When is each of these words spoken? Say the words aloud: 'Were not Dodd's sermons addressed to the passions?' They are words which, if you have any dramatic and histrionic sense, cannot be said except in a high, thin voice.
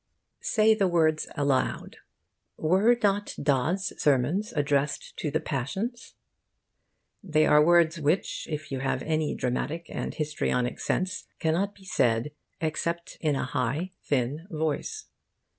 Say 0.41 0.73
the 0.73 0.87
words 0.87 1.27
aloud: 1.35 1.97
'Were 2.57 2.97
not 3.03 3.35
Dodd's 3.39 3.93
sermons 4.01 4.51
addressed 4.51 5.15
to 5.17 5.29
the 5.29 5.39
passions?' 5.39 6.15
They 7.23 7.45
are 7.45 7.63
words 7.63 7.99
which, 7.99 8.47
if 8.49 8.71
you 8.71 8.79
have 8.79 9.03
any 9.03 9.35
dramatic 9.35 9.85
and 9.89 10.11
histrionic 10.15 10.79
sense, 10.79 11.27
cannot 11.37 11.75
be 11.75 11.85
said 11.85 12.31
except 12.59 13.19
in 13.21 13.35
a 13.35 13.45
high, 13.45 13.91
thin 14.03 14.47
voice. 14.49 15.05